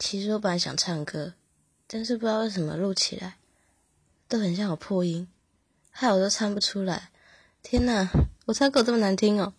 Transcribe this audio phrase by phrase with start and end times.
[0.00, 1.34] 其实我本来想唱歌
[1.86, 3.36] 但是不知道为什么录起来
[4.28, 5.28] 都很像有破音
[5.90, 7.10] 害我都唱不出来。
[7.62, 8.08] 天呐
[8.46, 9.52] 我唱歌这么难听哦。